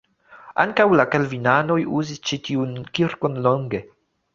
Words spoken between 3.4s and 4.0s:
longe.